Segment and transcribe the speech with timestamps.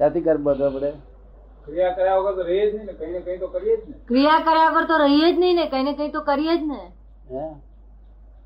[0.00, 0.90] ત્યાંથી કર્મ બાંધવા પડે?
[1.66, 3.94] ક્રિયા કર્યા વગર તો રહીએ જ નહીં ને કઈ ને કઈ તો કરીએ જ ને.
[4.08, 6.92] ક્રિયા કર્યા વગર તો રહીએ જ નહીં ને કઈ ને કઈ તો કરીએ જ ને.
[7.30, 7.54] હે?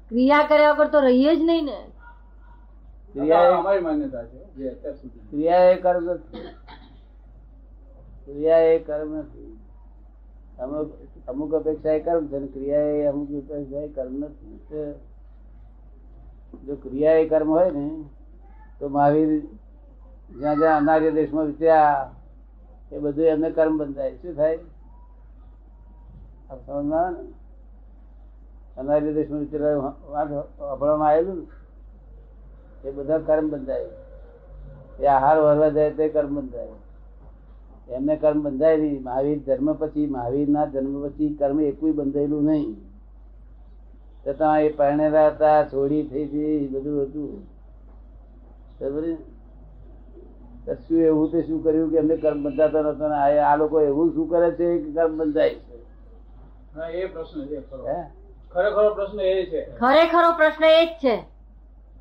[0.09, 1.91] ક્રિયા કર્યા વગર તો રહીએ જ નહીં ને.
[3.13, 5.19] ક્રિયા એ- અમારી માન્યતા છે જે અત્યાર સુધી.
[5.31, 6.39] ક્રિયા એ કર્મ નથી.
[8.25, 9.59] ક્રિયા એ કર્મ નથી.
[10.59, 10.93] અમુક
[11.29, 14.61] અમુક અપેક્ષા એ કર્મ છે ને ક્રિયા એ અમુક અપેક્ષા એ કર્મ નથી.
[16.67, 18.05] જો ક્રિયા એ કર્મ હોય ને
[18.81, 19.43] તો મહાવીર
[20.39, 22.11] જ્યાં જ્યાં અનાર્ય દેશમાં વિચર્યા
[22.93, 24.17] એ બધું એમને કર્મ બંધાય.
[24.17, 24.59] શું થાય?
[26.67, 27.17] સમજમાં
[28.77, 31.47] અનાર્ય દેશમાં વિચાર અભળવામાં આવેલું
[32.85, 33.87] એ બધા કર્મ બંધાય.
[35.01, 36.69] એ આહાર વરવા જાય તે કર્મ બંધાય.
[37.89, 39.03] એમને કર્મ બંધાય નહીં.
[39.03, 42.77] મહાવીર ધર્મ પછી, મહાવીરના જન્મ પછી કર્મ એકુય બંધાયેલું નહીં.
[44.27, 47.55] છતાં એ પરણેલા હતા છોડી થઈ હતી બધું હતું.
[50.73, 54.31] શું એવું તે શું કર્યું કે એમને કર્મ બંધાતા નતો ને આ લોકો એવું શું
[54.31, 55.85] કરે છે કે કર્મ બંધાય છે?
[56.93, 58.11] એ પ્રશ્ન છે હે?
[58.53, 59.77] ખરેખરો પ્રશ્ન એ છે.
[59.77, 61.17] ખરેખરો પ્રશ્ન એ જ છે.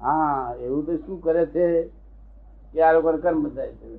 [0.01, 1.83] હા એવું તો શું કરે છે
[2.73, 3.95] કે આ લોકોને કર્મ બંધાય છે?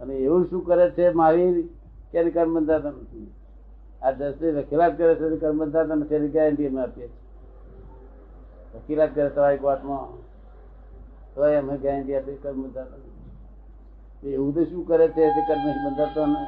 [0.00, 1.66] અને એવું શું કરે છે મહાવીર
[2.12, 3.32] કે કર્મ બંધાતા નથી?
[4.02, 7.16] આ દસથી વકીલાત કરે છે કર્મ બંધાતા નથી એની ગેરંટી અમે આપીએ છીએ.
[8.74, 10.16] વકીલાત કરે તમારી કોર્ટમાં?
[11.34, 13.15] તો અમે ગેરંટી આપીએ કર્મ બંધાતા નથી.
[14.22, 16.46] એવું તો શું કરે છે તે કર્મ નહીં બંધાતો ને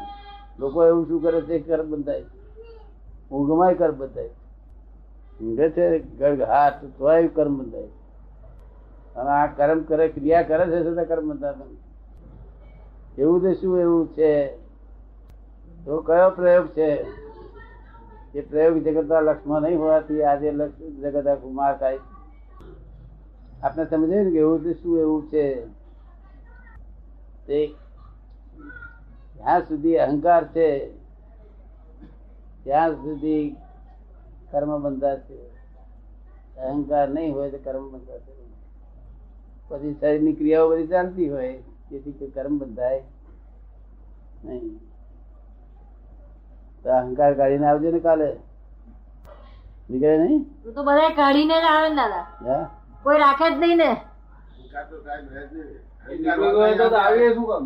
[0.59, 2.25] લોકો એવું શું કરે છે કર્મ બંધાય.
[3.31, 4.29] ઊંઘમાં કર્મ બંધાય.
[5.43, 7.89] ઊંઘે છે હાથ તોય કર્મ બંધાય.
[9.17, 11.65] અને આ કર્મ કરે, ક્રિયા કરે છે તો કર્મ બંધાતા
[13.19, 14.57] એવું તો શું એવું છે?
[15.85, 17.05] તો કયો પ્રયોગ છે?
[18.35, 20.51] એ પ્રયોગ જગતના લક્ષમાં નહીં હોવાથી આજે
[21.03, 21.95] જગત આખું માર
[23.63, 25.78] આપણે સમજાયું ને કે એવું તો શું એવું છે?
[27.49, 27.75] તે
[29.37, 30.87] જ્યાં સુધી અહંકાર છે
[32.65, 33.57] ત્યાં સુધી
[34.51, 35.39] કર્મ બંધાશે
[36.61, 38.45] અહંકાર નહીં હોય તો કર્મ બંધાશે છે.
[39.69, 41.53] પછી શરીરની ક્રિયાઓ બધી ચાલતી હોય
[41.91, 43.03] જેથી કર્મ બંધાય
[44.45, 44.81] નહીં.
[46.83, 48.37] તો અહંકાર કાઢીને આવજો ને કાલે.
[49.91, 50.63] નીકળે નહીં?
[50.63, 52.27] તું તો બધા કાઢીને જ આવે ને દાદા.
[53.03, 53.91] કોઈ રાખે જ નહીં ને.
[56.09, 57.65] નીકળી ગયો તો તો આવીએ શું કામ?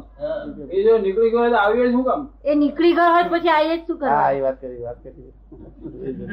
[0.70, 2.22] એ જો નીકળી ગયો તો આવીએ શું કામ?
[2.44, 5.30] એ નીકળી ગયો હોય પછી આવીએ શું હા એ વાત કરી વાત કરી.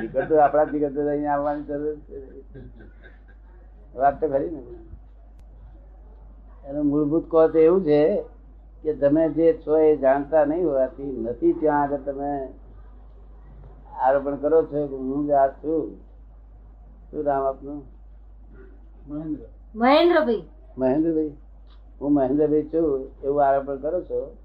[0.01, 1.97] નીકળતો આપણા જ નીકળતો અહીંયા આવવાની જરૂર
[4.01, 4.61] વાત તો ખરી ને.
[6.69, 8.01] એનું મૂળભૂત કહો તો એવું છે
[8.83, 12.31] કે તમે જે છો એ જાણતા નહીં હોવાથી નથી ત્યાં આગળ તમે
[14.03, 15.85] આરોપણ કરો છો કે હું જ આ છું.
[17.11, 17.79] શું નામ આપનું?
[19.07, 20.43] મહેન્દ્ર મહેન્દ્રભાઈ.
[20.77, 21.33] મહેન્દ્રભાઈ.
[22.01, 24.37] હું મહેન્દ્રભાઈ છું એવું આરોપણ કરો છો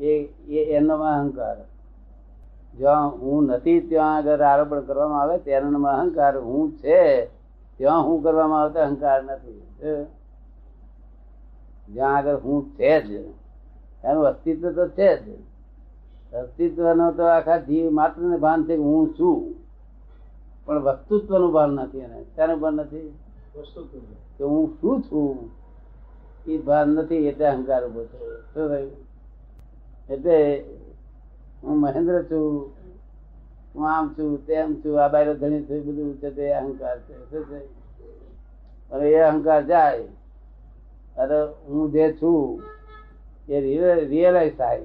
[0.00, 1.56] એ એ એનો અહંકાર.
[2.76, 7.26] જ્યાં હું નથી ત્યાં આગળ આરોપણ કરવામાં આવે તેનો અહંકાર હું છે.
[7.78, 9.62] ત્યાં હું કરવામાં આવતો અહંકાર નથી?
[11.92, 13.10] જ્યાં આગળ હું છે જ.
[14.04, 15.40] એનું અસ્તિત્વ તો છે જ.
[16.34, 19.54] અસ્તિત્વનો તો આખા જીવ માત્ર ને ભાન છે કે હું છું.
[20.66, 22.22] પણ વસ્તુત્વનું ભાન નથી એને.
[22.22, 23.18] શાનું ભાન નથી?
[24.38, 25.50] કે હું શું છું?
[26.48, 28.90] એ ભાન નથી એટલે અહંકાર ઊભો થયો શું થયું?
[30.10, 30.64] એટલે
[31.62, 32.70] હું મહેન્દ્ર છું,
[33.74, 37.30] હું આમ છું, તેમ છું, આ બાયરો ધણી છું બધું છે, તે અહંકાર છે.
[37.30, 37.64] શું છે?
[38.90, 39.98] અને એ અહંકાર જાય.
[41.16, 42.62] અરે હું જે છું,
[43.48, 43.60] એ
[44.04, 44.82] રિયલાઇઝ થાય.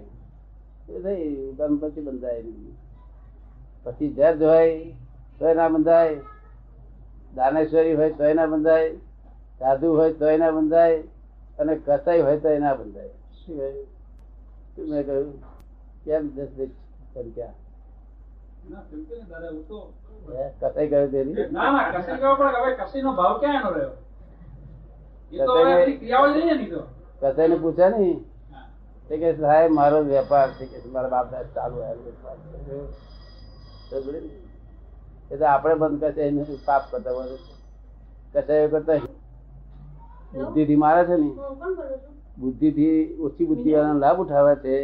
[0.89, 1.51] એ થઈ?
[1.57, 2.77] કર્મ પછી બંધાય નહીં.
[3.83, 4.93] પછી જજ હોય,
[5.39, 6.15] તોય ના બંધાય.
[7.35, 8.95] દાનેશ્વરી હોય, તોય ના બંધાય.
[9.59, 11.03] સાધુ હોય, તોય ના બંધાય.
[11.61, 13.87] અને કસાઈ હોય તોય ના બંધાય શું કહ્યું?
[14.89, 15.41] મેં કહ્યું
[16.03, 16.67] કેમ દસ દસ
[19.67, 20.49] તો- હે?
[20.61, 21.33] કસાઈ તેની
[22.17, 23.89] ગયો પણ હવે કસીનો ભાવ ક્યાં એનો રહ્યો?
[25.31, 26.83] એ તો કસાઈને- હવે એની ક્રિયાઓ જ નહીં ને ઈ તો.
[27.21, 28.19] કસાઈ ને પૂછે ને?
[29.09, 31.81] તે કે સાહેબ મારો વેપાર છે કે મારા બાપ દાદા ચાલુ.
[33.89, 33.99] તો
[35.31, 37.11] એ તો આપણે બંધ કરશે પાપ કરતા
[38.33, 38.93] કસાયો કરતા
[40.33, 41.29] બુદ્ધિ થી મારે છે ને
[42.37, 44.75] બુદ્ધિ થી ઓછી બુદ્ધિ વાળા લાભ ઉઠાવે છે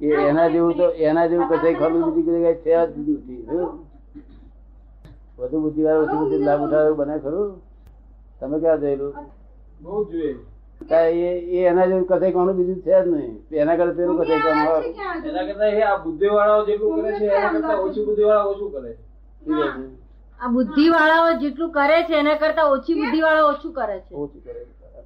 [0.00, 3.42] એ એના જેવું તો એના જેવું કચાઈ ખરું બીજી કઈ છે જ નથી?
[5.38, 7.50] વધુ બુદ્ધિ વાળા ઓછી બુદ્ધિ લાભ ઉઠાવે બને ખરું?
[8.40, 9.12] તમે ક્યાં જોયેલું?
[9.80, 10.36] બહુ જોઈએ.
[10.80, 13.34] કાંઈ એ એ એના જેવું કસાઈ કોનું બીજું છે જ નહીં.
[13.52, 14.80] એના કરતા તેનું કસાઈ કોણ હોય?
[15.24, 18.70] એના કરતા એ આ બુદ્ધિ વાળાઓ જેટલું કરે છે એના કરતા ઓછી બુદ્ધિ વાળા ઓછું
[18.72, 20.01] કરે છે?
[20.42, 24.14] આ બુદ્ધિ વાળાઓ જેટલું કરે છે એના કરતા ઓછી બુદ્ધિ વાળા ઓછું કરે છે.
[24.14, 25.04] ઓછું કરે છે.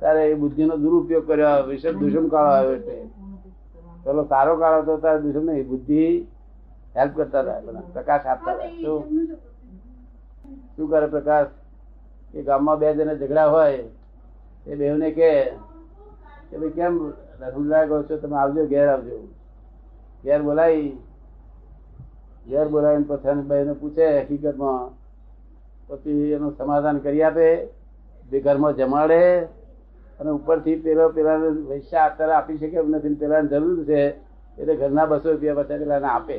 [0.00, 2.96] તારે એ બુદ્ધિનો દુરુપયોગ કર્યો વિશે દૂષણ કાળો આવ્યો એટલે
[4.04, 6.00] ચલો સારો કાળો હતો તારે દૂષણ નહીં બુદ્ધિ
[6.96, 8.70] હેલ્પ કરતા હતા બધા પ્રકાશ આપતા હતા.
[8.80, 9.00] શું?
[10.76, 11.50] શું કરે પ્રકાશ?
[12.32, 13.84] કે ગામમાં બે જણા ઝઘડા હોય
[14.66, 15.30] એ બેવને કે
[16.50, 16.94] કે ભાઈ કેમ
[17.40, 19.16] રસુલ્લા કહો છો તમે આવજો ઘેર આવજો.
[20.24, 20.98] ઘેર બોલાવી
[22.46, 24.82] ઘેર બોલાવીને પછી પૂછે, હકીકતમાં
[25.88, 27.48] પછી એનું સમાધાન કરી આપે
[28.30, 29.22] બે ઘરમાં જમાડે
[30.20, 31.38] અને ઉપરથી પેલો પેલા
[31.68, 34.00] પૈસા અત્યારે આપી શકે એમ નથી પેલાને જરૂર છે,
[34.58, 36.36] એટલે ઘરના બસો રૂપિયા પાછા પેલાને આપે.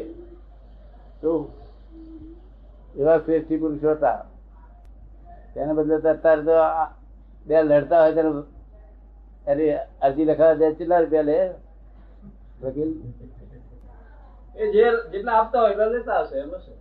[1.21, 1.39] શું
[2.95, 4.19] એવા શ્રેષ્ઠી પુરુષો હતા.
[5.53, 6.56] તેને બદલે અત્યારે તો
[7.48, 8.44] બે લડતા હોય ત્યારે
[9.48, 9.71] એની
[10.01, 11.38] અરજી લખાવા જાય, કેટલા રૂપિયા લે?
[12.62, 12.92] વકીલ?
[14.57, 16.71] એ જે જેટલા આપતા હોય એટલા લેતા હશે એમ હશે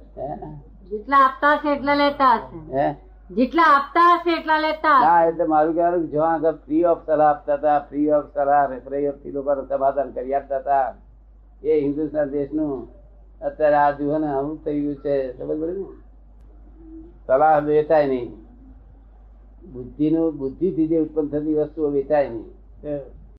[0.91, 2.59] જેટલા આપતા હશે એટલા લેતા હશે.
[2.73, 2.87] હે?
[3.31, 7.57] જેટલા આપતા હશે એટલા લેતા ના એટલે મારું કહેવાનું જો આગળ ફ્રી ઓફ સલાહ આપતા
[7.59, 10.87] હતા ફ્રી ઓફ સલાહ રેફરી ઓફ લોકોને સમાધાન કરી આપતા હતા
[11.63, 12.89] એ હિન્દુસ્તાન દેશનું
[13.41, 15.87] અત્યારે આ જુઓ ને આવું થઈ ગયું છે ખબર પડે ને?
[17.27, 18.31] સલાહ વેચાય નહીં.
[19.65, 22.47] બુદ્ધિનું બુદ્ધિથી જે ઉત્પન્ન થતી વસ્તુઓ વેચાય નહીં.